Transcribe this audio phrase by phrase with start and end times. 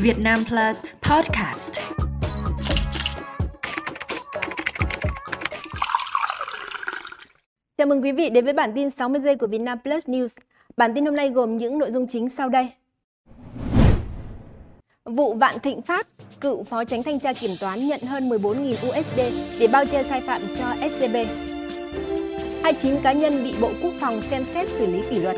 [0.00, 1.72] Việt Nam Plus Podcast.
[7.78, 10.28] Chào mừng quý vị đến với bản tin 60 giây của Vietnam Plus News.
[10.76, 12.68] Bản tin hôm nay gồm những nội dung chính sau đây.
[15.04, 16.06] Vụ Vạn Thịnh Phát,
[16.40, 19.20] cựu phó tránh thanh tra kiểm toán nhận hơn 14.000 USD
[19.60, 21.16] để bao che sai phạm cho SCB.
[22.62, 25.36] 29 cá nhân bị Bộ Quốc phòng xem xét xử lý kỷ luật.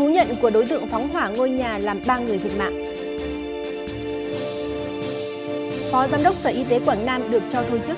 [0.00, 2.72] Thú nhận của đối tượng phóng hỏa ngôi nhà làm 3 người thiệt mạng.
[5.90, 7.96] Phó Giám đốc Sở Y tế Quảng Nam được cho thôi chức.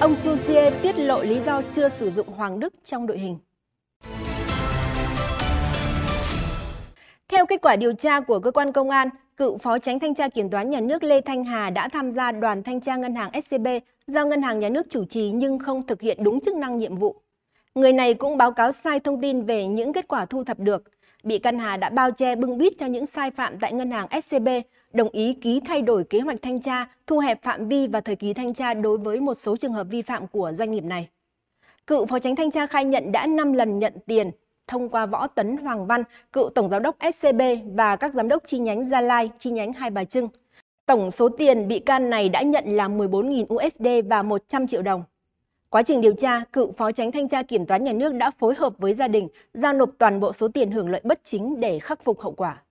[0.00, 3.38] Ông Chu Xie tiết lộ lý do chưa sử dụng Hoàng Đức trong đội hình.
[7.28, 10.28] Theo kết quả điều tra của cơ quan công an, cựu Phó Tránh Thanh tra
[10.28, 13.30] Kiểm toán Nhà nước Lê Thanh Hà đã tham gia đoàn thanh tra ngân hàng
[13.44, 13.66] SCB
[14.06, 16.96] do ngân hàng nhà nước chủ trì nhưng không thực hiện đúng chức năng nhiệm
[16.96, 17.22] vụ.
[17.76, 20.82] Người này cũng báo cáo sai thông tin về những kết quả thu thập được.
[21.22, 24.08] Bị can Hà đã bao che bưng bít cho những sai phạm tại ngân hàng
[24.22, 24.48] SCB,
[24.92, 28.16] đồng ý ký thay đổi kế hoạch thanh tra, thu hẹp phạm vi và thời
[28.16, 31.08] kỳ thanh tra đối với một số trường hợp vi phạm của doanh nghiệp này.
[31.86, 34.30] Cựu Phó Tránh Thanh tra khai nhận đã 5 lần nhận tiền
[34.66, 37.42] thông qua Võ Tấn Hoàng Văn, cựu Tổng Giám đốc SCB
[37.74, 40.28] và các giám đốc chi nhánh Gia Lai, chi nhánh Hai Bà Trưng.
[40.86, 45.04] Tổng số tiền bị can này đã nhận là 14.000 USD và 100 triệu đồng.
[45.76, 48.54] Quá trình điều tra, cựu Phó Tránh Thanh tra Kiểm toán Nhà nước đã phối
[48.54, 51.78] hợp với gia đình giao nộp toàn bộ số tiền hưởng lợi bất chính để
[51.78, 52.62] khắc phục hậu quả.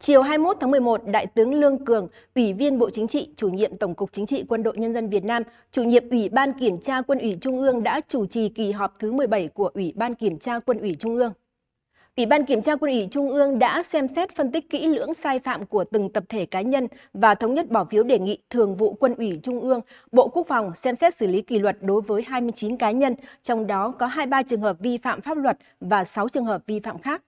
[0.00, 3.76] Chiều 21 tháng 11, Đại tướng Lương Cường, Ủy viên Bộ Chính trị, chủ nhiệm
[3.76, 6.80] Tổng cục Chính trị Quân đội Nhân dân Việt Nam, chủ nhiệm Ủy ban Kiểm
[6.80, 10.14] tra Quân ủy Trung ương đã chủ trì kỳ họp thứ 17 của Ủy ban
[10.14, 11.32] Kiểm tra Quân ủy Trung ương.
[12.16, 15.14] Ủy ban Kiểm tra Quân ủy Trung ương đã xem xét phân tích kỹ lưỡng
[15.14, 18.38] sai phạm của từng tập thể cá nhân và thống nhất bỏ phiếu đề nghị
[18.50, 19.80] Thường vụ Quân ủy Trung ương,
[20.12, 23.66] Bộ Quốc phòng xem xét xử lý kỷ luật đối với 29 cá nhân, trong
[23.66, 26.98] đó có 23 trường hợp vi phạm pháp luật và 6 trường hợp vi phạm
[26.98, 27.22] khác.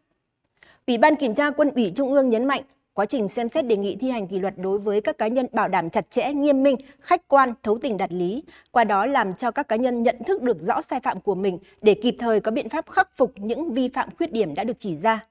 [0.87, 2.63] Ủy ban Kiểm tra Quân ủy Trung ương nhấn mạnh,
[2.97, 5.47] quá trình xem xét đề nghị thi hành kỷ luật đối với các cá nhân
[5.53, 9.35] bảo đảm chặt chẽ, nghiêm minh, khách quan, thấu tình đạt lý, qua đó làm
[9.35, 12.41] cho các cá nhân nhận thức được rõ sai phạm của mình để kịp thời
[12.41, 15.27] có biện pháp khắc phục những vi phạm khuyết điểm đã được chỉ ra.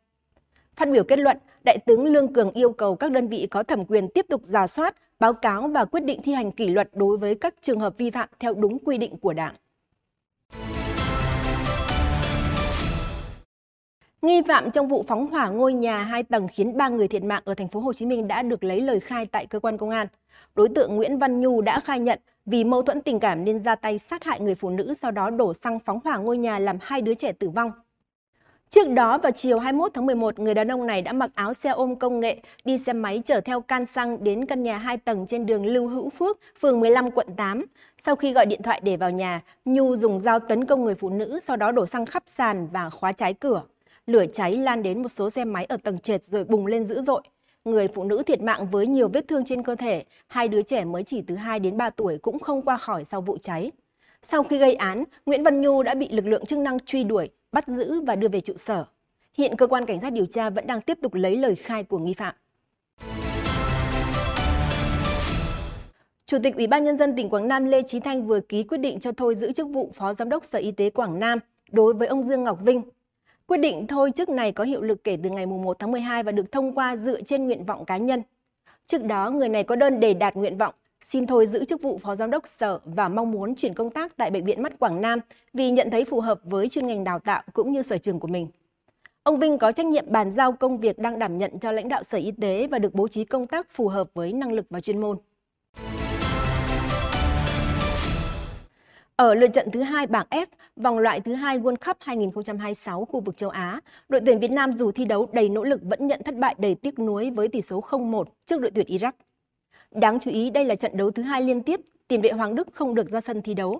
[0.75, 3.85] Phát biểu kết luận, Đại tướng Lương Cường yêu cầu các đơn vị có thẩm
[3.85, 7.17] quyền tiếp tục giả soát, báo cáo và quyết định thi hành kỷ luật đối
[7.17, 9.55] với các trường hợp vi phạm theo đúng quy định của Đảng.
[14.25, 17.41] Nghi phạm trong vụ phóng hỏa ngôi nhà hai tầng khiến ba người thiệt mạng
[17.45, 19.89] ở thành phố Hồ Chí Minh đã được lấy lời khai tại cơ quan công
[19.89, 20.07] an.
[20.55, 23.75] Đối tượng Nguyễn Văn Nhu đã khai nhận vì mâu thuẫn tình cảm nên ra
[23.75, 26.77] tay sát hại người phụ nữ sau đó đổ xăng phóng hỏa ngôi nhà làm
[26.81, 27.71] hai đứa trẻ tử vong.
[28.69, 31.69] Trước đó vào chiều 21 tháng 11, người đàn ông này đã mặc áo xe
[31.69, 35.25] ôm công nghệ, đi xe máy chở theo can xăng đến căn nhà 2 tầng
[35.27, 37.65] trên đường Lưu Hữu Phước, phường 15, quận 8.
[38.05, 41.09] Sau khi gọi điện thoại để vào nhà, Nhu dùng dao tấn công người phụ
[41.09, 43.63] nữ, sau đó đổ xăng khắp sàn và khóa trái cửa.
[44.07, 47.01] Lửa cháy lan đến một số xe máy ở tầng trệt rồi bùng lên dữ
[47.01, 47.21] dội.
[47.65, 50.85] Người phụ nữ thiệt mạng với nhiều vết thương trên cơ thể, hai đứa trẻ
[50.85, 53.71] mới chỉ từ 2 đến 3 tuổi cũng không qua khỏi sau vụ cháy.
[54.21, 57.29] Sau khi gây án, Nguyễn Văn Nhu đã bị lực lượng chức năng truy đuổi,
[57.51, 58.85] bắt giữ và đưa về trụ sở.
[59.33, 61.97] Hiện cơ quan cảnh sát điều tra vẫn đang tiếp tục lấy lời khai của
[61.97, 62.35] nghi phạm.
[66.25, 68.77] Chủ tịch Ủy ban nhân dân tỉnh Quảng Nam Lê Chí Thanh vừa ký quyết
[68.77, 71.39] định cho thôi giữ chức vụ Phó Giám đốc Sở Y tế Quảng Nam
[71.71, 72.81] đối với ông Dương Ngọc Vinh.
[73.47, 76.31] Quyết định thôi chức này có hiệu lực kể từ ngày 1 tháng 12 và
[76.31, 78.21] được thông qua dựa trên nguyện vọng cá nhân.
[78.85, 81.97] Trước đó, người này có đơn đề đạt nguyện vọng xin thôi giữ chức vụ
[81.97, 85.01] Phó Giám đốc Sở và mong muốn chuyển công tác tại Bệnh viện Mắt Quảng
[85.01, 85.19] Nam
[85.53, 88.27] vì nhận thấy phù hợp với chuyên ngành đào tạo cũng như sở trường của
[88.27, 88.47] mình.
[89.23, 92.03] Ông Vinh có trách nhiệm bàn giao công việc đang đảm nhận cho lãnh đạo
[92.03, 94.81] Sở Y tế và được bố trí công tác phù hợp với năng lực và
[94.81, 95.17] chuyên môn.
[99.17, 100.45] Ở lượt trận thứ hai bảng F,
[100.75, 104.73] vòng loại thứ hai World Cup 2026 khu vực châu Á, đội tuyển Việt Nam
[104.73, 107.61] dù thi đấu đầy nỗ lực vẫn nhận thất bại đầy tiếc nuối với tỷ
[107.61, 109.11] số 0-1 trước đội tuyển Iraq.
[109.91, 112.67] Đáng chú ý đây là trận đấu thứ hai liên tiếp tiền vệ Hoàng Đức
[112.73, 113.79] không được ra sân thi đấu.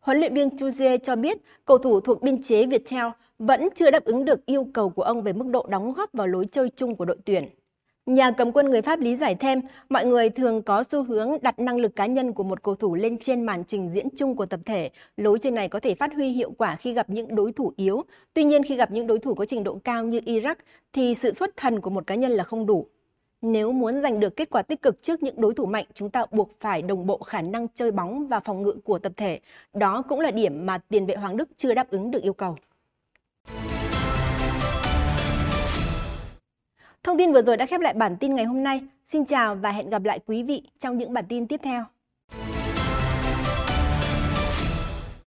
[0.00, 3.06] Huấn luyện viên Chu Jie cho biết cầu thủ thuộc biên chế Viettel
[3.38, 6.26] vẫn chưa đáp ứng được yêu cầu của ông về mức độ đóng góp vào
[6.26, 7.48] lối chơi chung của đội tuyển.
[8.06, 11.58] Nhà cầm quân người Pháp lý giải thêm, mọi người thường có xu hướng đặt
[11.58, 14.46] năng lực cá nhân của một cầu thủ lên trên màn trình diễn chung của
[14.46, 14.90] tập thể.
[15.16, 18.02] Lối chơi này có thể phát huy hiệu quả khi gặp những đối thủ yếu.
[18.34, 20.54] Tuy nhiên khi gặp những đối thủ có trình độ cao như Iraq
[20.92, 22.86] thì sự xuất thần của một cá nhân là không đủ.
[23.42, 26.26] Nếu muốn giành được kết quả tích cực trước những đối thủ mạnh, chúng ta
[26.30, 29.40] buộc phải đồng bộ khả năng chơi bóng và phòng ngự của tập thể.
[29.74, 32.56] Đó cũng là điểm mà tiền vệ Hoàng Đức chưa đáp ứng được yêu cầu.
[37.06, 38.80] Thông tin vừa rồi đã khép lại bản tin ngày hôm nay.
[39.06, 41.84] Xin chào và hẹn gặp lại quý vị trong những bản tin tiếp theo.